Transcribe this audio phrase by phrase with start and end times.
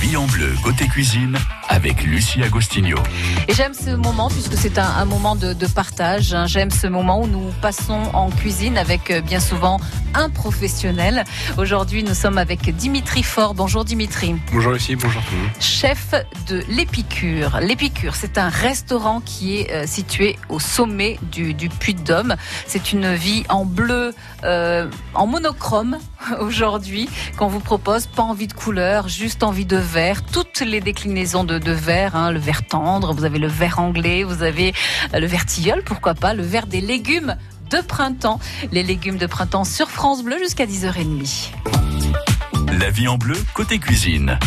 [0.00, 1.36] vie en bleu côté cuisine
[1.68, 2.96] avec Lucie Agostinho.
[3.48, 6.32] Et j'aime ce moment puisque c'est un, un moment de, de partage.
[6.32, 6.46] hein.
[6.46, 9.78] J'aime ce moment où nous passons en cuisine avec euh, bien souvent
[10.14, 11.24] un professionnel.
[11.58, 13.54] Aujourd'hui, nous sommes avec Dimitri Faure.
[13.54, 14.36] Bonjour Dimitri.
[14.52, 15.50] Bonjour Lucie, bonjour tout le monde.
[15.60, 16.14] Chef
[16.46, 17.58] de l'Épicure.
[17.60, 22.36] L'Épicure, c'est un restaurant qui est euh, situé au sommet du, du Puy-de-Dôme.
[22.66, 25.98] C'est une vie en bleu, euh, en monochrome
[26.40, 28.06] aujourd'hui qu'on vous propose.
[28.06, 29.76] Pas envie de couleur, juste envie de
[30.32, 34.22] Toutes les déclinaisons de, de vert, hein, le vert tendre, vous avez le vert anglais,
[34.22, 34.74] vous avez
[35.14, 37.36] euh, le vert tilleul, pourquoi pas, le vert des légumes
[37.70, 38.38] de printemps.
[38.70, 41.52] Les légumes de printemps sur France Bleu jusqu'à 10h30.
[42.78, 44.38] La vie en bleu côté cuisine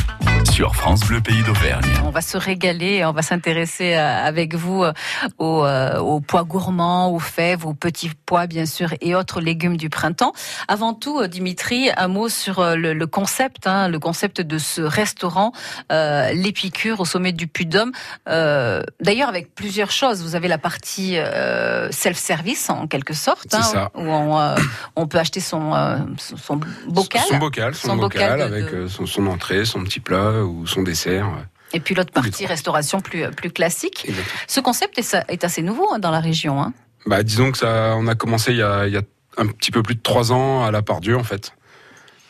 [0.50, 1.86] sur France Bleu Pays d'Auvergne.
[2.06, 4.92] On va se régaler, et on va s'intéresser euh, avec vous euh,
[5.38, 9.78] aux, euh, aux pois gourmands, aux fèves, aux petits pois bien sûr et autres légumes
[9.78, 10.34] du printemps.
[10.68, 15.52] Avant tout, Dimitri, un mot sur le, le concept, hein, le concept de ce restaurant,
[15.92, 17.92] euh, l'Épicure au sommet du Puy-de-Dôme.
[18.28, 20.22] Euh, D'ailleurs, avec plusieurs choses.
[20.24, 23.92] Vous avez la partie euh, self-service en quelque sorte, C'est ça.
[23.96, 24.56] où on, euh,
[24.96, 27.22] on peut acheter son, euh, son son bocal.
[27.30, 30.31] Son bocal, son, Son bocal bocal, de- avec de- son, son entrée, son petit plat
[30.44, 31.28] ou son dessert.
[31.28, 31.44] ouais.
[31.74, 34.04] Et puis l'autre partie restauration plus plus classique.
[34.08, 34.40] Exactement.
[34.48, 36.62] Ce concept est, assez nouveau hein, dans la région.
[36.62, 36.74] Hein.
[37.06, 39.02] Bah, disons que ça, on a commencé il y a, il y a
[39.38, 41.54] un petit peu plus de trois ans à la Pardieu en fait,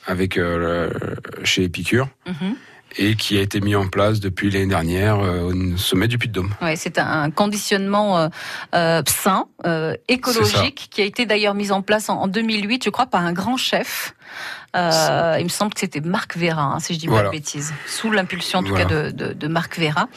[0.05, 0.91] avec euh,
[1.43, 2.55] chez Épicure, Mhm.
[2.97, 6.53] et qui a été mis en place depuis l'année dernière euh, au sommet du Puy-de-Dôme.
[6.61, 8.27] Ouais, c'est un conditionnement euh,
[8.75, 12.89] euh, sain, euh, écologique, qui a été d'ailleurs mis en place en, en 2008, je
[12.91, 14.13] crois, par un grand chef.
[14.75, 17.73] Euh, il me semble que c'était Marc Vera, hein, si je dis pas de bêtises,
[17.87, 18.85] sous l'impulsion en tout Voilà.
[18.85, 20.07] cas de, de, de Marc Vera.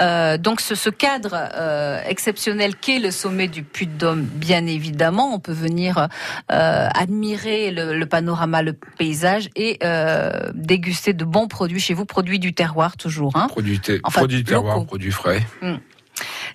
[0.00, 5.40] Euh, donc ce, ce cadre euh, exceptionnel qu'est le sommet du Puy-de-Dôme, bien évidemment, on
[5.40, 6.08] peut venir
[6.52, 12.04] euh, admirer le, le panorama, le paysage et euh, déguster de bons produits chez vous,
[12.04, 13.32] produits du terroir toujours.
[13.36, 13.48] Hein.
[13.48, 14.86] Produit, te- Enfin, produit du terroir, locaux.
[14.86, 15.42] produit frais.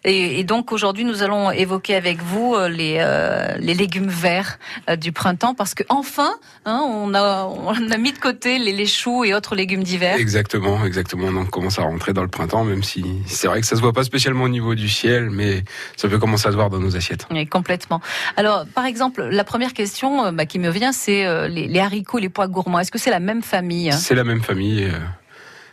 [0.05, 4.57] Et, et donc aujourd'hui, nous allons évoquer avec vous euh, les, euh, les légumes verts
[4.89, 6.31] euh, du printemps parce que enfin,
[6.65, 10.15] hein, on, a, on a mis de côté les, les choux et autres légumes d'hiver.
[10.17, 11.27] Exactement, exactement.
[11.27, 13.93] On commence à rentrer dans le printemps, même si c'est vrai que ça se voit
[13.93, 15.63] pas spécialement au niveau du ciel, mais
[15.97, 17.27] ça peut commencer à se voir dans nos assiettes.
[17.31, 17.99] Oui, complètement.
[18.37, 22.19] Alors, par exemple, la première question bah, qui me vient, c'est euh, les, les haricots,
[22.19, 22.79] les pois gourmands.
[22.79, 23.97] Est-ce que c'est la même famille hein?
[23.97, 24.89] C'est la même famille.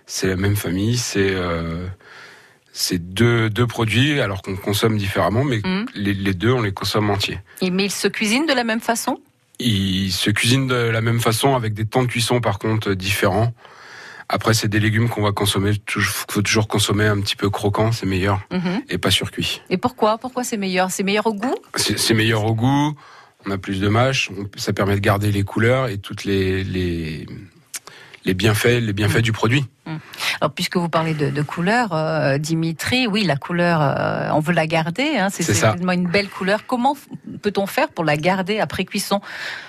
[0.06, 0.96] C'est la même famille.
[0.96, 1.86] C'est euh,
[2.78, 5.86] c'est deux, deux produits, alors qu'on consomme différemment, mais Mhm.
[5.94, 7.40] les, les deux, on les consomme entiers.
[7.62, 9.18] Et- Mais ils se cuisinent de la même façon?
[9.58, 13.54] Ils se cuisinent de la même façon, avec des temps de cuisson par contre différents.
[14.28, 15.70] Après, c'est des légumes qu'on va consommer.
[15.70, 18.82] Il faut toujours consommer un petit peu croquant, c'est meilleur, Mhm.
[18.90, 19.62] et pas surcuit.
[19.70, 20.18] Et pourquoi?
[20.18, 20.90] Pourquoi c'est meilleur?
[20.90, 21.54] C'est meilleur au goût?
[21.76, 22.94] C'est meilleur au goût.
[23.46, 24.30] On a plus de mâche.
[24.36, 27.26] on- Ça permet de garder les couleurs et toutes les les,
[28.26, 29.64] les bienfaits, les bienfaits du produit.
[30.40, 34.52] Alors, puisque vous parlez de, de couleur, euh, Dimitri, oui, la couleur, euh, on veut
[34.52, 35.16] la garder.
[35.16, 36.66] Hein, c'est tellement une belle couleur.
[36.66, 36.96] Comment
[37.42, 39.20] peut-on faire pour la garder après cuisson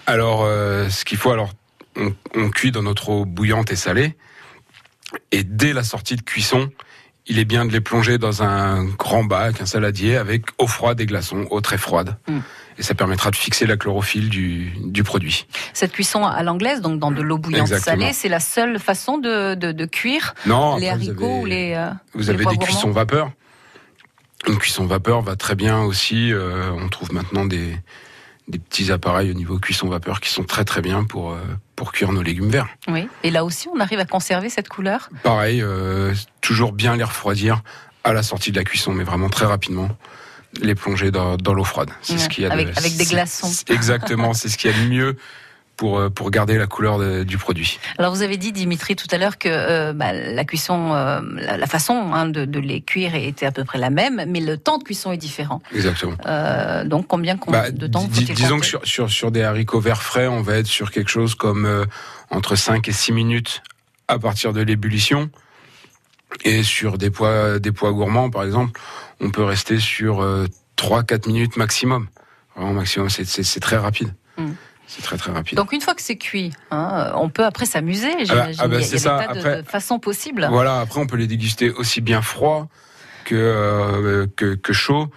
[0.05, 1.51] Alors, euh, ce qu'il faut, alors,
[1.95, 4.15] on, on cuit dans notre eau bouillante et salée,
[5.31, 6.69] et dès la sortie de cuisson,
[7.27, 10.99] il est bien de les plonger dans un grand bac, un saladier, avec eau froide
[11.01, 12.17] et glaçons, eau très froide.
[12.27, 12.39] Mm.
[12.79, 15.47] Et ça permettra de fixer la chlorophylle du, du produit.
[15.73, 18.01] Cette cuisson à l'anglaise, donc dans de l'eau bouillante Exactement.
[18.03, 21.73] salée, c'est la seule façon de, de, de cuire Non, les haricots avez- ou les.
[21.75, 23.31] euh, Vous avez des cuissons vapeur.
[24.47, 26.31] Une cuisson vapeur va très bien aussi.
[26.31, 27.75] euh, on trouve maintenant des,
[28.47, 31.37] des petits appareils au niveau cuisson vapeur qui sont très très bien pour, euh,
[31.75, 32.67] pour cuire nos légumes verts.
[32.87, 33.07] Oui.
[33.23, 35.09] Et là aussi, on arrive à conserver cette couleur?
[35.23, 37.61] Pareil, euh, toujours bien les refroidir
[38.05, 39.89] à la sortie de la cuisson, mais vraiment très rapidement.
[40.61, 41.89] Les plonger dans, dans l'eau froide.
[42.01, 43.51] C'est Ouais, ce qu'il y a de- avec- avec des glaçons.
[43.69, 45.17] Exactement, c'est ce qu'il y a de mieux
[45.77, 47.79] pour, euh, pour garder la couleur de- du produit.
[47.99, 51.55] Alors, vous avez dit, Dimitri, tout à l'heure que euh, bah, la cuisson, euh, la,
[51.57, 54.57] la façon hein, de, de les cuire était à peu près la même, mais le
[54.57, 55.61] temps de cuisson est différent.
[55.73, 56.15] Exactement.
[56.25, 59.79] Euh, donc, combien com- Bah, de temps faut-il disons que sur, sur, sur des haricots
[59.79, 61.85] verts frais, on va être sur quelque chose comme
[62.31, 63.61] entre 5 et 6 minutes
[64.07, 65.29] à partir de l'ébullition.
[66.43, 68.79] Et sur des pois, des pois gourmands, par exemple,
[69.21, 70.25] on peut rester sur
[70.75, 72.07] 3-4 minutes maximum.
[72.55, 74.13] Vraiment maximum, c'est- très rapide.
[74.37, 74.51] Mm.
[74.87, 75.57] C'est très très rapide.
[75.57, 78.11] Donc une fois que c'est cuit, hein, on peut après s'amuser.
[78.25, 78.55] J'imagine.
[78.59, 79.17] ah bah, il y a, c'est il y a ça.
[79.19, 80.47] des tas de- Après- de, façons possibles.
[80.49, 82.67] Voilà, après on peut les déguster aussi bien froid
[83.25, 85.09] que, euh, que, que chaud.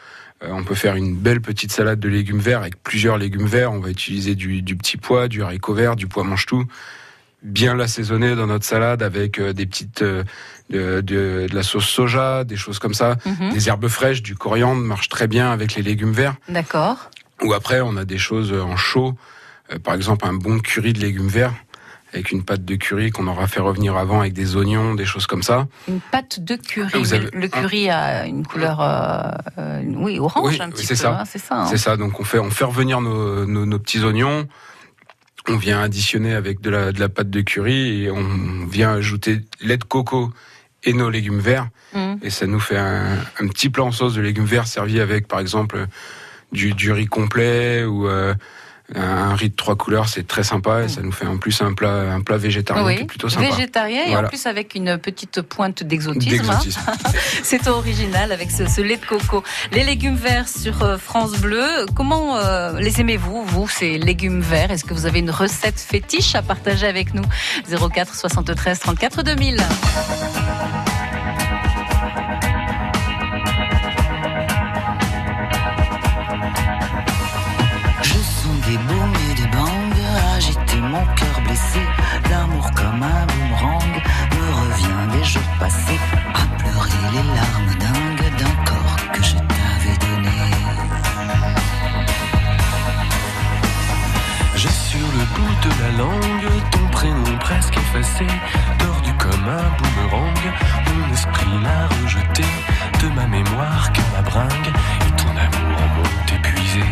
[0.43, 3.73] Euh, on peut faire une belle petite salade de légumes verts avec plusieurs légumes verts.
[3.73, 6.65] On va utiliser du, du petit pois, du haricot vert, du pois mange-tout.
[7.43, 10.25] Bien l'assaisonner dans notre salade avec euh, des petites euh,
[10.69, 13.17] de, de, de la sauce soja, des choses comme ça.
[13.25, 13.53] Mhm.
[13.53, 16.35] Des herbes fraîches, du coriandre marche très bien avec les légumes verts.
[16.49, 17.11] D'accord.
[17.43, 19.15] Ou après, on a des choses en chaud.
[19.73, 21.55] Euh, par exemple, un bon curry de légumes verts
[22.13, 25.27] avec une pâte de curry qu'on aura fait revenir avant avec des oignons, des choses
[25.29, 25.69] comme ça.
[25.87, 26.93] Une pâte de curry.
[27.15, 31.01] Avez- Le curry a une couleur, euh, euh, oui, orange Oui, un petit c'est peu.
[31.03, 31.21] ça.
[31.21, 31.63] hein, c'est ça.
[31.63, 31.67] hein.
[31.67, 34.49] C'est ça, donc on fait, on fait revenir nos, nos, nos petits oignons,
[35.49, 39.43] on vient additionner avec de la, de la pâte de curry et on vient ajouter
[39.61, 40.33] lait de coco
[40.83, 41.69] et nos légumes verts.
[41.95, 42.19] Mhm.
[42.23, 45.29] Et ça nous fait un, un petit plat en sauce de légumes verts servi avec,
[45.29, 45.87] par exemple,
[46.51, 48.35] du, du riz complet ou euh,
[48.95, 50.09] un riz de trois couleurs.
[50.09, 52.89] C'est très sympa et ça nous fait en plus un plat, un plat végétarien qui
[52.97, 53.49] Oui, est plutôt sympa.
[53.51, 56.51] végétarien et en plus avec une petite pointe d'exotisme.
[56.51, 56.93] hein.
[57.43, 59.43] C'est original avec ce, ce lait de coco.
[59.73, 64.71] Les légumes verts sur euh, France Bleu, comment euh, les aimez-vous, vous, ces légumes verts?
[64.71, 67.25] Est-ce que vous avez une recette fétiche à partager avec nous?
[67.69, 69.57] 04 73 34 2000.
[80.91, 81.81] Mon cœur blessé.
[82.31, 83.95] L'amour comme un boomerang
[84.37, 86.01] me revient des jours passés
[86.35, 90.39] à pleurer les larmes dingues d'un corps que je t'avais donné.
[94.57, 98.27] J'ai sur le bout de la langue ton prénom presque effacé,
[98.79, 100.43] tordu comme un boomerang.
[100.87, 102.45] Mon esprit l'a rejeté
[103.01, 104.73] de ma mémoire comme ma bringue
[105.07, 106.85] et ton amour en monte épuisé.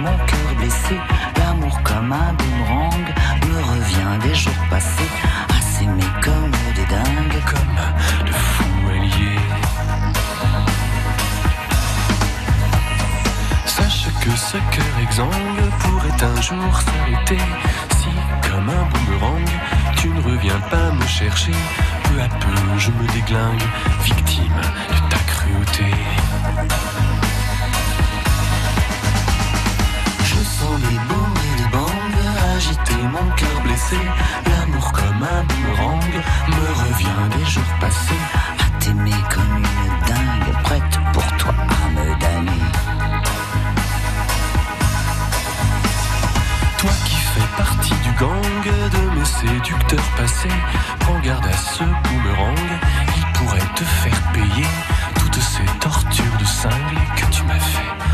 [0.00, 0.96] Mon cœur blessé.
[1.38, 3.06] L'amour comme un boomerang
[3.48, 5.12] me revient des jours passés
[5.48, 7.42] à s'aimer comme des dingues.
[7.52, 9.40] Comme de fous alliés.
[13.66, 17.44] Sache que ce cœur exsangue pourrait un jour s'arrêter
[17.98, 18.08] si,
[18.48, 19.50] comme un boomerang,
[19.96, 21.52] tu ne reviens pas me chercher.
[22.04, 23.62] Peu à peu, je me déglingue,
[24.02, 24.60] victime
[24.90, 26.99] de ta cruauté.
[30.78, 32.00] Les booms et les bangs
[32.56, 33.96] agiter mon cœur blessé.
[34.46, 36.12] L'amour comme un boomerang
[36.48, 38.22] me revient des jours passés
[38.58, 42.64] à t'aimer comme une dingue, prête pour toi à me damner.
[46.78, 50.58] Toi qui fais partie du gang de mes séducteurs passés,
[51.00, 52.70] prends garde à ce boomerang,
[53.16, 54.66] il pourrait te faire payer
[55.18, 58.09] toutes ces tortures de cingle que tu m'as fait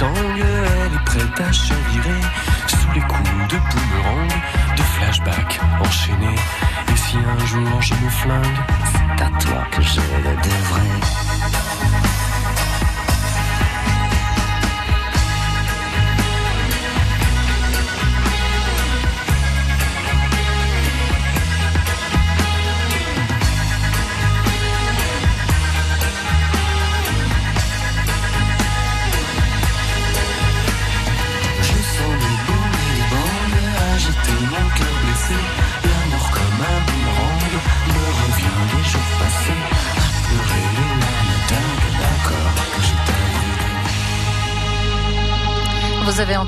[0.00, 2.20] elle est prête à chavirer
[2.66, 4.28] sous les coups de boomerang,
[4.76, 6.38] de flashback enchaînés.
[6.92, 8.58] Et si un jour je me flingue,
[8.92, 11.21] C'est à toi que je le devrais.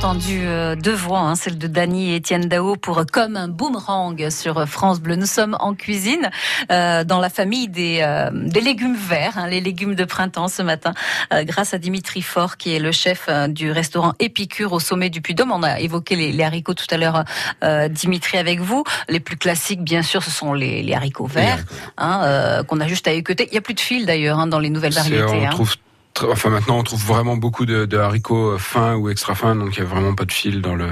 [0.04, 4.28] Entendu euh, deux voix, hein, celle de Dany et Étienne Dao pour Comme un boomerang
[4.28, 5.16] sur France Bleu.
[5.16, 6.30] Nous sommes en cuisine
[6.70, 10.60] euh, dans la famille des, euh, des légumes verts, hein, les légumes de printemps ce
[10.60, 10.92] matin,
[11.32, 15.08] euh, grâce à Dimitri Faure qui est le chef euh, du restaurant Épicure au sommet
[15.08, 15.50] du Puy-Dôme.
[15.50, 17.24] On a évoqué les, les haricots tout à l'heure,
[17.62, 18.84] euh, Dimitri, avec vous.
[19.08, 21.64] Les plus classiques, bien sûr, ce sont les, les haricots verts,
[21.96, 23.48] hein, euh, qu'on a juste à équeuter.
[23.50, 25.24] Il y a plus de fil d'ailleurs hein, dans les nouvelles variétés.
[25.24, 25.50] on hein.
[25.50, 25.74] trouve
[26.22, 29.76] enfin maintenant on trouve vraiment beaucoup de, de haricots euh, fins ou extra fins, donc
[29.76, 30.88] il y a vraiment pas de fil dans le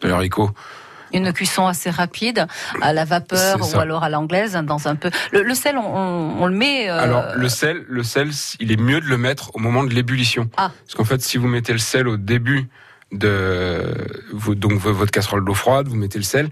[0.00, 0.50] dans haricots.
[1.14, 2.46] Une cuisson assez rapide,
[2.80, 5.10] à la vapeur ou alors à l'anglaise, hein, dans un peu.
[5.30, 6.88] Le, le sel, on, on- on le met.
[6.88, 9.90] euh, Alors le sel, le sel, il est mieux de le mettre au moment de
[9.92, 10.48] l'ébullition.
[10.56, 10.70] Ah.
[10.86, 12.66] Parce qu'en fait, si vous mettez le sel au début
[13.12, 13.84] de
[14.54, 16.48] donc votre casserole d'eau froide, vous mettez le sel.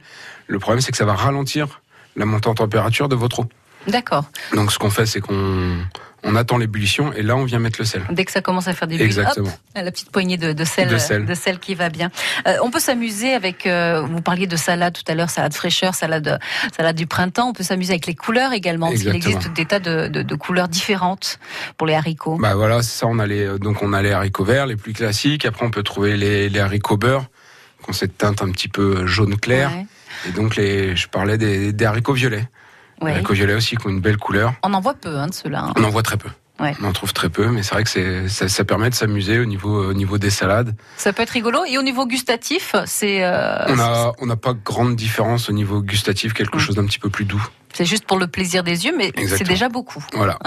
[0.47, 1.81] Le problème, c'est que ça va ralentir
[2.17, 3.47] la montée en température de votre eau.
[3.87, 4.25] D'accord.
[4.55, 5.79] Donc ce qu'on fait, c'est qu'on
[6.23, 8.03] on attend l'ébullition et là on vient mettre le sel.
[8.11, 9.49] Dès que ça commence à faire des bulles, Exactement.
[9.49, 11.25] hop, la petite poignée de, de sel, De sel.
[11.25, 12.11] de sel qui va bien.
[12.47, 13.67] Euh, on peut s'amuser avec.
[13.67, 16.39] euh, vous parliez de salade tout à l'heure, salade fraîcheur, salade,
[16.77, 17.49] salade du printemps.
[17.49, 19.37] On peut s'amuser avec les couleurs également, parce qu'il Exactement.
[19.39, 21.39] existe des tas de, couleurs différentes
[21.77, 22.37] pour les haricots.
[22.39, 23.07] Bah voilà, c'est ça.
[23.07, 25.45] On a les donc on a les haricots verts, les plus classiques.
[25.47, 27.27] Après, on peut trouver les, les haricots beurre
[27.89, 29.71] ont cette teinte un petit peu jaune clair.
[29.73, 29.87] Ouais.
[30.29, 32.47] Et donc, les, je parlais des, des haricots violets.
[33.01, 33.23] Les Ouais.
[33.31, 34.53] violets aussi qui ont une belle couleur.
[34.63, 35.65] On en voit peu hein, de ceux-là.
[35.69, 35.73] hein.
[35.77, 36.29] On en voit très peu.
[36.59, 36.75] Ouais.
[36.83, 39.47] On en trouve très peu, mais c'est vrai que ça, ça permet de s'amuser au
[39.47, 40.77] niveau, au niveau des salades.
[40.99, 41.65] Ça peut être rigolo.
[41.67, 46.59] Et au niveau gustatif, c'est euh, On n'a pas grande différence au niveau gustatif, quelque
[46.59, 46.61] Mm.
[46.61, 47.43] chose d'un petit peu plus doux.
[47.73, 50.05] c'est juste pour le plaisir des yeux, mais c'est déjà beaucoup.
[50.13, 50.39] Voilà.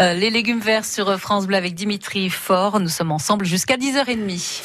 [0.00, 2.78] Euh, les légumes verts sur France Bleu avec Dimitri Faure.
[2.78, 4.60] Nous sommes ensemble jusqu'à 10h30.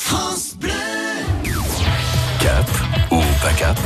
[2.41, 2.69] Cap
[3.09, 3.77] ou pas cap?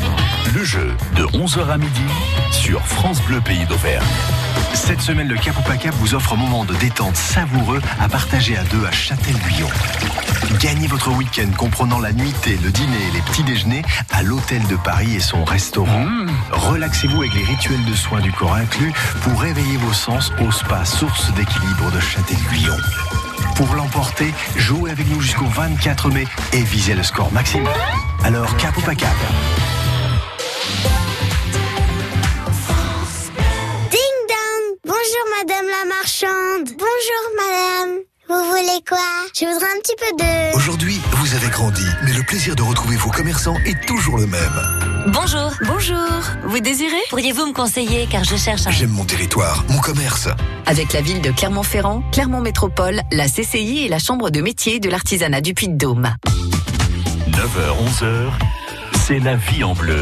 [0.55, 2.01] Le jeu de 11h à midi
[2.51, 4.05] sur France Bleu Pays d'Auvergne.
[4.73, 8.07] Cette semaine, le Cap ou pas Cap vous offre un moment de détente savoureux à
[8.07, 9.67] partager à deux à Châtel-Guyon.
[10.59, 14.75] Gagnez votre week-end comprenant la nuitée, le dîner et les petits déjeuners à l'Hôtel de
[14.77, 16.05] Paris et son restaurant.
[16.51, 20.85] Relaxez-vous avec les rituels de soins du corps inclus pour réveiller vos sens au spa
[20.85, 22.77] Source d'équilibre de Châtel-Guyon.
[23.55, 27.73] Pour l'emporter, jouez avec nous jusqu'au 24 mai et visez le score maximum.
[28.23, 29.15] Alors, cap ou pas cap?
[35.47, 38.97] Madame la marchande Bonjour madame Vous voulez quoi?
[39.33, 40.55] Je voudrais un petit peu de...
[40.57, 44.41] Aujourd'hui, vous avez grandi, mais le plaisir de retrouver vos commerçants est toujours le même.
[45.07, 45.51] Bonjour.
[45.65, 45.97] Bonjour.
[46.45, 47.01] Vous désirez?
[47.09, 48.71] Pourriez-vous me conseiller car je cherche un...
[48.71, 50.27] J'aime mon territoire, mon commerce.
[50.65, 54.89] Avec la ville de Clermont-Ferrand, Clermont Métropole, la CCI et la Chambre de métier de
[54.89, 56.13] l'artisanat du Puy-de-Dôme.
[57.29, 58.31] 9h, 11h,
[59.05, 60.01] c'est la vie en bleu.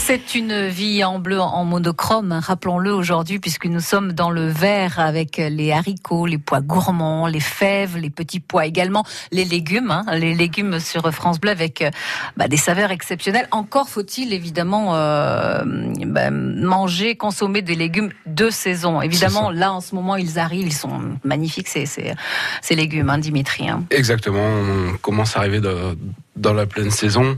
[0.00, 4.98] C'est une vie en bleu, en monochrome, rappelons-le aujourd'hui, puisque nous sommes dans le vert
[5.00, 10.04] avec les haricots, les pois gourmands, les fèves, les petits pois également, les légumes, hein,
[10.14, 11.90] les légumes sur France Bleu avec euh,
[12.38, 13.48] bah, des saveurs exceptionnelles.
[13.50, 15.62] Encore faut-il évidemment euh,
[16.06, 19.02] bah, manger, consommer des légumes de saison.
[19.02, 22.14] Évidemment, là en ce moment ils arrivent, ils sont magnifiques ces, ces,
[22.62, 23.68] ces légumes, hein, Dimitri.
[23.68, 23.84] hein.
[23.90, 24.40] Exactement.
[24.42, 25.98] On commence à arriver de-
[26.36, 27.36] dans la pleine saison.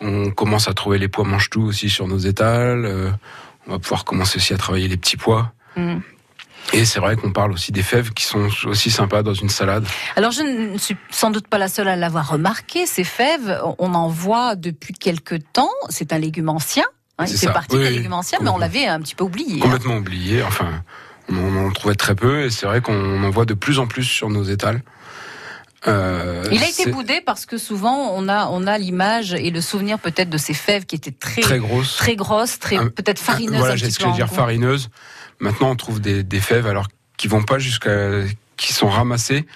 [0.00, 2.84] On commence à trouver les pois mange-tout aussi sur nos étals.
[2.84, 3.10] Euh,
[3.66, 5.52] on va pouvoir commencer aussi à travailler les petits pois.
[5.76, 5.98] Mm.
[6.72, 9.86] Et c'est vrai qu'on parle aussi des fèves qui sont aussi sympas dans une salade.
[10.16, 13.92] Alors je ne suis sans doute pas la seule à l'avoir remarqué, ces fèves, on
[13.94, 16.84] en voit depuis quelque temps, c'est un légume ancien,
[17.18, 19.24] hein, il C'est fait partie Oui, des légumes anciens, mais on l'avait un petit peu
[19.24, 19.58] oublié.
[19.58, 19.62] hein.
[19.62, 20.42] Complètement oublié.
[20.42, 20.82] Enfin,
[21.28, 22.44] on en, on en trouvait très peu.
[22.44, 24.82] Et c'est vrai qu'on en voit de plus en plus sur nos étals.
[25.86, 29.60] Euh, Il a été boudé parce que souvent on a on a l'image et le
[29.60, 31.96] souvenir peut-être de ces fèves qui étaient très très grosse.
[31.96, 33.58] très grosses, très Ah, peut-être farineuses.
[33.58, 34.36] Voilà, j'ai ce que je veux dire gros.
[34.36, 34.88] farineuse.
[35.40, 36.88] Maintenant, on trouve des, des fèves alors
[37.18, 38.22] qui vont pas jusqu'à
[38.56, 39.46] qui sont ramassées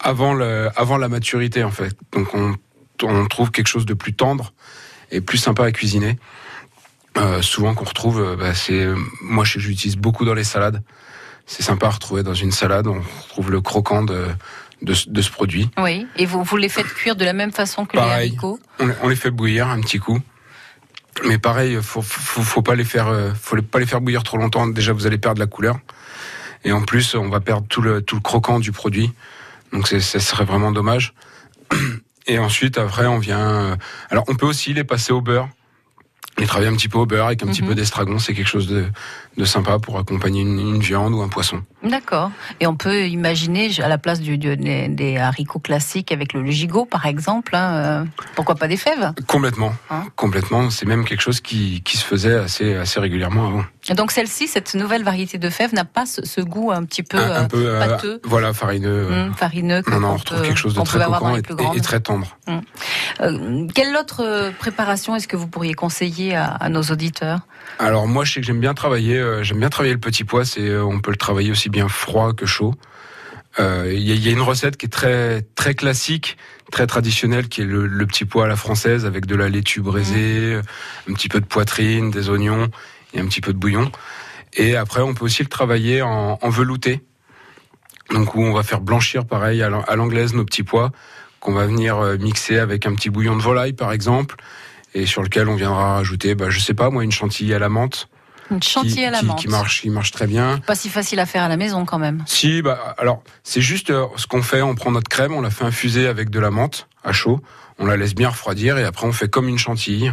[0.00, 1.94] avant le avant la maturité en fait.
[2.12, 2.56] Donc on
[3.04, 4.52] on trouve quelque chose de plus tendre
[5.12, 6.18] et plus sympa à cuisiner.
[7.16, 8.86] Euh, souvent qu'on retrouve, euh, bah, c'est
[9.22, 10.82] moi je- j'utilise beaucoup dans les salades.
[11.46, 12.86] C'est sympa à retrouver dans une salade.
[12.88, 14.26] On retrouve le croquant de
[14.82, 15.70] de, ce- de ce produit.
[15.78, 18.58] Oui, et vous vous les faites cuire de la même façon que les haricots.
[18.80, 20.20] On, on les fait bouillir un petit coup.
[21.26, 24.36] Mais pareil, faut, faut, faut pas les faire, euh, faut pas les faire bouillir trop
[24.38, 24.66] longtemps.
[24.68, 25.78] Déjà, vous allez perdre la couleur.
[26.64, 29.12] Et en plus, on va perdre tout le, tout le croquant du produit.
[29.72, 31.14] Donc, ça serait vraiment dommage.
[32.26, 33.40] Et ensuite, après, on vient.
[33.72, 33.76] euh,
[34.10, 35.48] Alors, on peut aussi les passer au beurre.
[36.38, 37.68] Les travailler un petit peu au beurre avec un petit Mhm.
[37.68, 38.18] peu d'estragon.
[38.18, 38.86] C'est quelque chose de,
[39.36, 41.62] de sympa pour accompagner une, une viande ou un poisson.
[41.82, 42.30] D'accord.
[42.60, 46.44] Et on peut imaginer à la place du, du- des, des haricots classiques avec le
[46.50, 47.54] gigot par exemple.
[47.56, 48.04] hein, euh,
[48.36, 49.12] pourquoi pas des fèves?
[49.26, 49.72] Complètement.
[49.90, 50.04] Hein?
[50.16, 50.70] Complètement.
[50.70, 53.64] C'est même quelque chose qui, qui se faisait assez, assez régulièrement avant.
[53.90, 57.02] Et Donc celle-ci, cette nouvelle variété de fèves n'a pas ce, ce goût un petit
[57.02, 59.82] peu, un, un euh, peu euh, pâteux, voilà farineux hum, farineux.
[59.82, 61.04] que- non non on qu'on retrouve peut- quelque chose de très les
[61.38, 62.36] et, et- et très tendre
[63.20, 66.27] Euh, quelle autre préparation est-ce que vous pourriez conseiller?
[66.34, 67.40] À, nos auditeurs
[67.78, 70.44] alors moi je sais que j'aime bien travailler euh, j'aime bien travailler le petit pois
[70.44, 72.74] c'est euh, on peut le travailler aussi bien froid que chaud.
[73.58, 74.88] Euh, il y, a- une recette qui est
[75.54, 76.36] très classique
[76.70, 80.60] très traditionnelle qui est le, petit pois à la française avec de la laitue braisée
[81.08, 82.68] un petit peu de poitrine des oignons
[83.14, 83.90] et un petit peu de bouillon.
[84.52, 87.00] Et après on peut aussi le travailler en, en velouté.
[88.10, 90.92] Donc où on va faire blanchir pareil à l'an- à l'anglaise nos petits pois
[91.40, 94.36] qu'on va venir mixer avec un petit bouillon de volaille par exemple
[95.00, 97.68] et sur lequel on viendra rajouter bah, je sais pas moi une chantilly à la
[97.68, 98.08] menthe
[98.50, 99.38] Une chantilly à la qui- menthe.
[99.40, 101.98] qui marche qui marche très bien Pas si facile à faire à la maison quand
[101.98, 102.22] même.
[102.26, 105.50] si bah alors c'est juste euh, ce qu'on fait on prend notre crème on la
[105.50, 107.40] fait infuser avec de la menthe à chaud
[107.78, 110.10] on la laisse bien refroidir et après on fait comme une chantilly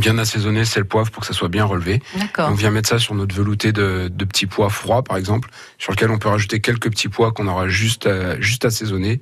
[0.00, 2.48] bien assaisonner sel poivre pour que ça soit bien relevé D'accord.
[2.48, 5.90] on vient mettre ça sur notre velouté de, de petits pois froids, par exemple, sur
[5.90, 9.20] lequel on peut rajouter quelques petits pois qu'on aura juste, à- juste assaisonnés.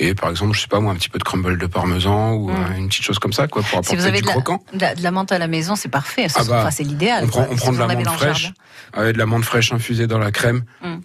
[0.00, 2.50] Et par exemple, je sais pas moi, un petit peu de crumble de parmesan ou
[2.50, 2.54] Mm.
[2.54, 4.32] euh, une petite chose comme ça, quoi, pour Si apporter vous avez du de la,
[4.32, 4.62] croquant.
[4.72, 6.28] de la- de la menthe à la maison, c'est parfait.
[6.28, 7.24] C'est Ah bah, enfin, c'est l'idéal.
[7.24, 8.52] On prend, on de la menthe fraîche,
[8.92, 10.62] avec de la menthe fraîche infusée dans la crème.
[10.82, 10.96] Mm.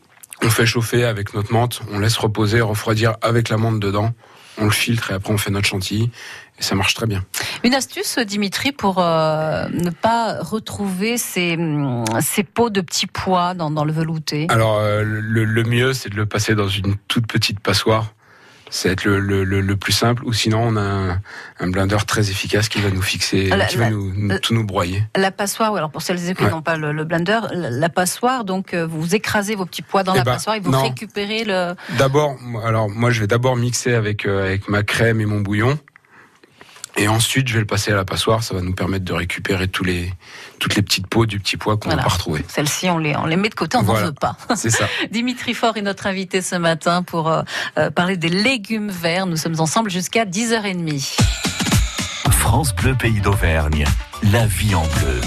[0.44, 4.12] On fait chauffer avec notre menthe, on laisse reposer, refroidir avec la menthe dedans.
[4.60, 6.12] on le filtre et après on fait notre chantilly.
[6.60, 7.26] Et ça marche très bien.
[7.64, 13.56] Une astuce, Dimitri, pour euh, ne pas retrouver ces, hum, ces pots de petits pois
[13.56, 14.46] dans, dans le velouté?
[14.50, 18.14] Alors euh, le, le mieux, c'est de le passer dans une toute petite passoire.
[18.76, 20.26] Ça va être le, le, le, le plus simple.
[20.26, 21.22] Ou sinon, on a un,
[21.60, 24.64] un blender très efficace qui va nous fixer, la- qui va la- nous, tout nous
[24.66, 25.04] broyer.
[25.16, 26.50] La passoire, alors pour celles et ceux qui Ouais.
[26.50, 30.02] n'ont pas le, le blender, la, la passoire, donc euh, vous écrasez vos petits pois
[30.02, 30.82] dans Eh la ben, passoire et vous non.
[30.82, 31.76] récupérez le.
[32.00, 35.78] D'abord, alors moi, je vais d'abord mixer avec euh, avec ma crème et mon bouillon.
[36.98, 38.44] Et ensuite, je vais le passer à la passoire.
[38.44, 40.12] Ça va nous permettre de récupérer tous les,
[40.64, 42.08] toutes les petites peaux du petit pois qu'on n'a Voilà.
[42.08, 42.46] pas retrouvé.
[42.48, 44.06] Celles-ci, on les, on les met de côté, on n'en Voilà.
[44.08, 44.38] veut pas.
[44.56, 44.86] C'est ça.
[45.12, 47.42] Dimitri Faure est notre invité ce matin pour euh,
[47.78, 49.26] euh, parler des légumes verts.
[49.26, 51.18] Nous sommes ensemble jusqu'à 10h30.
[52.32, 53.84] France Bleu Pays d'Auvergne.
[54.32, 55.20] La vie en bleu.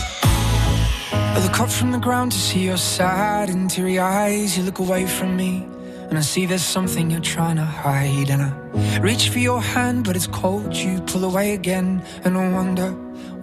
[1.37, 4.57] I look up from the ground to see your sad and teary eyes.
[4.57, 5.63] You look away from me,
[6.11, 8.31] and I see there's something you're trying to hide.
[8.31, 10.75] And I reach for your hand, but it's cold.
[10.75, 12.95] You pull away again, and I wonder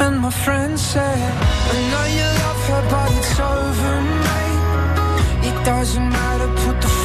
[0.00, 1.32] And my friend said,
[1.74, 3.94] I know you love her, but it's over,
[4.26, 5.48] mate.
[5.48, 6.99] It doesn't matter, put the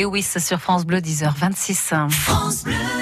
[0.00, 2.99] Lewis sur France Bleu, 10h26.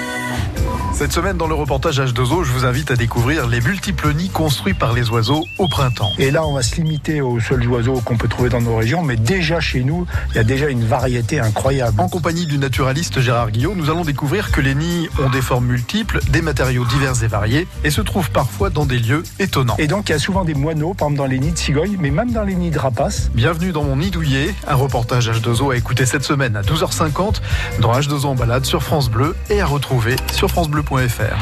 [0.99, 4.73] Cette semaine, dans le reportage H2O, je vous invite à découvrir les multiples nids construits
[4.73, 6.11] par les oiseaux au printemps.
[6.17, 9.01] Et là, on va se limiter aux seuls oiseaux qu'on peut trouver dans nos régions,
[9.01, 12.01] mais déjà chez nous, il y a déjà une variété incroyable.
[12.01, 15.67] En compagnie du naturaliste Gérard Guillot, nous allons découvrir que les nids ont des formes
[15.67, 19.77] multiples, des matériaux divers et variés, et se trouvent parfois dans des lieux étonnants.
[19.77, 21.95] Et donc, il y a souvent des moineaux, par exemple dans les nids de cigognes,
[21.97, 23.31] mais même dans les nids de rapaces.
[23.33, 27.35] Bienvenue dans mon nid douillet, un reportage H2O à écouter cette semaine à 12h50
[27.79, 30.51] dans H2O en balade sur France Bleu et à retrouver sur
[30.89, 31.39] francebleu.fr.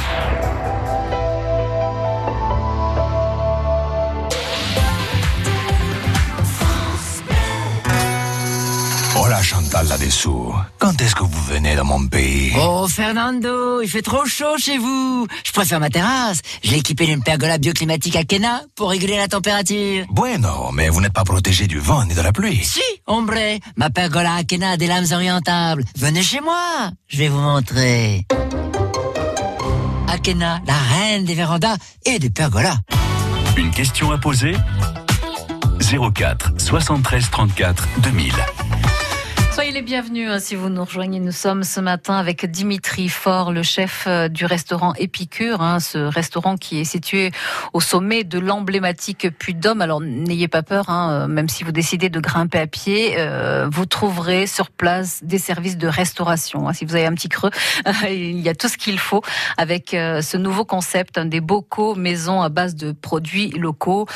[9.16, 10.54] Hola Chantal là-dessous.
[10.80, 12.54] Quand Quand est-ce que vous venez dans mon pays?
[12.58, 15.28] Oh Fernando, il fait trop chaud chez vous.
[15.44, 16.40] Je préfère ma terrasse.
[16.64, 20.06] Je l'ai équipée d'une pergola bioclimatique à Kena pour réguler la température.
[20.10, 22.64] Bueno, mais vous n'êtes pas protégé du vent ni de la pluie.
[22.64, 23.34] Si, hombre,
[23.76, 25.84] ma pergola à Kena a des lames orientables.
[25.98, 28.26] Venez chez moi, je vais vous montrer.
[30.36, 32.76] La reine des vérandas et des pergolas.
[33.56, 34.58] Une question à poser?
[35.80, 38.34] 04 73 34 2000.
[39.78, 41.20] Les bienvenus hein, si vous nous rejoignez.
[41.20, 46.00] Nous sommes ce matin avec Dimitri Faure, le chef euh, du restaurant Épicure, hein, ce
[46.00, 47.30] restaurant qui est situé
[47.74, 49.82] au sommet de l'emblématique Puy d'Homme.
[49.82, 53.70] Alors n'ayez pas peur, hein, euh, même si vous décidez de grimper à pied, euh,
[53.72, 56.74] vous trouverez sur place des services de restauration.
[56.74, 57.52] Si vous avez un petit creux,
[58.10, 59.22] il y a tout ce qu'il faut
[59.58, 64.08] avec ce nouveau concept, des bocaux maison à base de produits locaux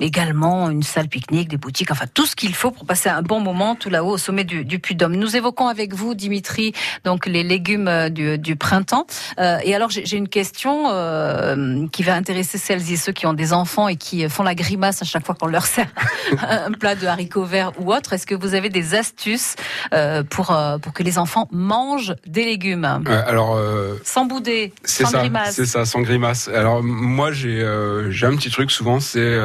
[0.00, 3.40] également une salle pique-nique, des boutiques, enfin tout ce qu'il faut pour passer un bon
[3.40, 5.16] moment tout là-haut au sommet du, du Puy d'Homme.
[5.16, 6.72] Nous évoquons avec vous, Dimitri,
[7.04, 9.06] donc les légumes euh, du, du printemps.
[9.38, 13.34] Euh, et alors j'ai une question euh, qui va intéresser celles et ceux qui ont
[13.34, 15.88] des enfants et qui font la grimace à chaque fois qu'on leur sert
[16.48, 18.12] un plat de haricots verts ou autre.
[18.12, 19.56] Est-ce que vous avez des astuces
[19.94, 22.84] euh, pour euh, pour que les enfants mangent des légumes?
[22.84, 26.48] Euh, alors, euh, sans bouder, c'est sans ça, grimace c'est ça, sans grimace.
[26.48, 29.38] Alors moi, j'ai euh, j'ai un petit truc souvent, c'est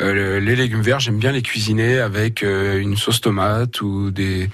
[0.00, 1.00] euh, le- les légumes verts.
[1.00, 4.50] J'aime bien les cuisiner avec euh, une sauce tomate ou des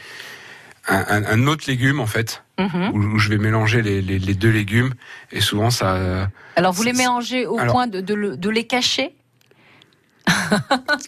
[0.89, 2.91] un, autre légume en fait, Mhm.
[2.93, 4.93] où, où je vais mélanger les, les- les deux légumes
[5.31, 8.65] et souvent ça Alors vous les mélangez au Alors- point de, de, le- de les
[8.67, 9.15] cacher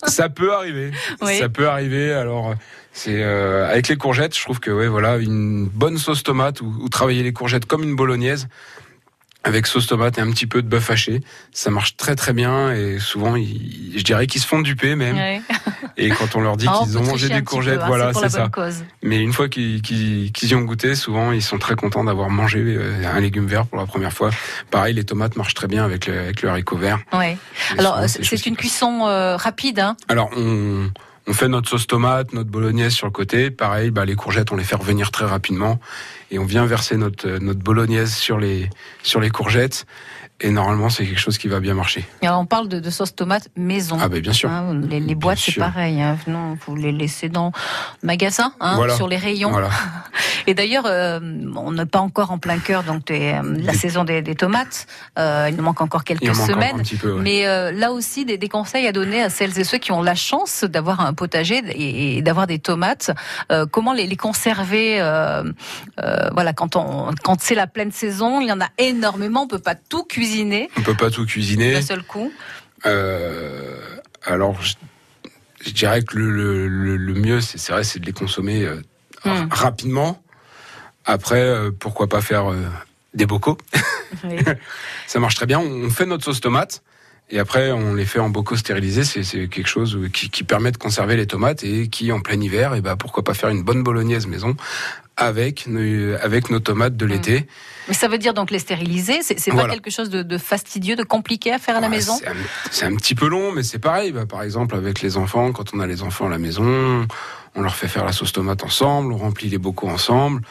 [0.06, 0.90] ça peut arriver.
[1.20, 1.38] Oui.
[1.38, 2.12] Ça peut arriver.
[2.12, 2.54] Alors,
[2.92, 6.74] c'est euh, avec les courgettes, je trouve que ouais, voilà, une bonne sauce tomate ou,
[6.80, 8.48] ou travailler les courgettes comme une bolognaise
[9.44, 11.20] avec sauce tomate et un petit peu de bœuf haché,
[11.52, 15.16] ça marche très très bien et souvent, ils- je dirais qu'ils se font duper même.
[15.16, 15.42] Ouais.
[15.98, 18.28] Et quand on leur dit Ah, qu'ils ont mangé des courgettes, peu, hein, voilà, c'est
[18.30, 18.48] ça.
[18.48, 18.82] cause.
[19.02, 22.30] Mais une fois qu'ils qu'ils- qu'ils y ont goûté, souvent ils sont très contents d'avoir
[22.30, 24.30] mangé euh, un légume vert pour la première fois.
[24.70, 27.00] Pareil, les tomates marchent très bien avec le, avec le haricot vert.
[27.12, 27.36] Ouais.
[27.76, 30.90] Et Alors c'est une cuisson euh, rapide, hein Alors, on,
[31.26, 33.50] on fait notre sauce tomate, notre bolognaise sur le côté.
[33.50, 35.78] Pareil, bah, les courgettes, on les fait revenir très rapidement.
[36.32, 38.70] Et on vient verser notre, euh, notre bolognaise sur les,
[39.02, 39.84] sur les courgettes.
[40.40, 42.04] Et normalement, c'est quelque chose qui va bien marcher.
[42.20, 43.96] Et alors, on parle de, de sauce tomate maison.
[44.00, 44.50] Ah, bah, bien sûr.
[44.50, 46.02] Hein, les, les boîtes, c'est pareil.
[46.02, 46.16] Hein.
[46.26, 47.52] Non, vous les laissez dans
[48.02, 48.96] le magasin, hein, Voilà.
[48.96, 49.50] sur les rayons.
[49.52, 49.70] Voilà.
[50.48, 51.20] Et d'ailleurs, euh,
[51.54, 54.34] on n'est pas encore en plein cœur donc des, euh, la Des- saison des, des
[54.34, 54.88] tomates.
[55.16, 56.74] Euh, il nous manque encore quelques en semaines.
[56.80, 57.20] un petit peu, ouais.
[57.22, 60.16] Mais euh, là aussi, des, conseils à donner à celles et ceux qui ont la
[60.16, 63.12] chance d'avoir un potager et, et d'avoir des tomates.
[63.70, 64.98] Comment les, les conserver
[66.32, 69.42] Voilà, quand on quand c'est la pleine saison, il y en a énormément.
[69.42, 70.31] On peut pas tout cuisiner
[70.76, 71.72] On peut pas tout cuisiner.
[71.74, 72.32] d'un seul coup.
[72.86, 73.78] Euh,
[74.24, 74.74] alors, je,
[75.64, 78.80] je dirais que le, le, le- le mieux, c'est vrai, c'est de les consommer euh,
[79.24, 79.46] Hmm.
[79.52, 80.20] rapidement.
[81.04, 82.52] Après, euh, pourquoi pas faire
[83.14, 83.56] des bocaux
[84.24, 84.36] Oui.
[85.06, 85.60] Ça marche très bien.
[85.60, 86.82] On fait notre sauce tomate.
[87.34, 89.04] Et après, on les fait en bocaux stérilisés.
[89.04, 92.74] C'est quelque chose qui, qui permet de conserver les tomates et qui, en plein hiver,
[92.74, 94.54] et ben pourquoi pas faire une bonne bolognaise maison
[95.16, 97.46] avec nos, avec nos tomates de l'été.
[97.88, 99.20] Mais ça veut dire donc les stériliser.
[99.22, 99.68] C'est Voilà.
[99.68, 102.16] pas quelque chose de, de fastidieux, de compliqué à faire à la Ouais, maison.
[102.18, 102.34] c'est un,
[102.70, 104.12] c'est un petit peu long, mais c'est pareil.
[104.12, 107.06] Bah, par exemple, avec les enfants, quand on a les enfants à la maison,
[107.54, 110.42] on leur fait faire la sauce tomate ensemble, on remplit les bocaux ensemble.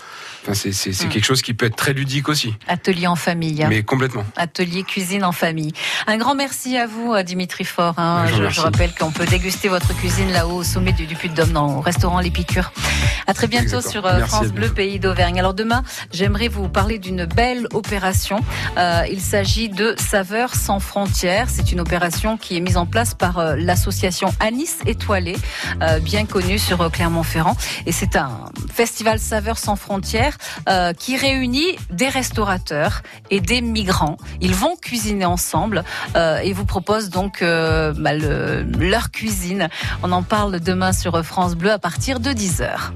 [0.44, 1.10] Enfin, c'est c'est- c'est Mm.
[1.10, 3.64] quelque chose qui peut être très ludique aussi, Atelier en famille.
[3.64, 3.68] hein.
[3.70, 4.24] mais complètement.
[4.36, 5.72] Atelier cuisine en famille.
[6.08, 7.94] Un grand merci à vous, euh, Dimitri Faure.
[7.98, 8.26] hein.
[8.50, 11.52] Je rappelle qu'on peut déguster votre cuisine là-haut au sommet du, du Puy de Dôme
[11.52, 12.72] dans le restaurant L'Épicure.
[13.28, 13.92] À très bientôt Exactement.
[13.92, 15.38] sur euh, Merci, France Bleu, pays d'Auvergne.
[15.40, 18.40] Alors demain, j'aimerais vous parler d'une belle opération.
[18.78, 21.50] Euh, il s'agit de Saveurs sans frontières.
[21.50, 25.36] C'est une opération qui est mise en place par euh, l'association Anis Étoilé,
[25.84, 27.56] euh, bien connue sur Clermont-Ferrand.
[27.86, 30.38] Et c'est un festival Saveurs sans frontières
[30.69, 34.17] euh, qui réunit des restaurateurs et des migrants.
[34.41, 35.84] Ils vont cuisiner ensemble
[36.15, 39.69] euh, et vous propose donc euh, bah, le- leur cuisine.
[40.04, 42.91] On en parle demain sur France Bleu à partir de 10h.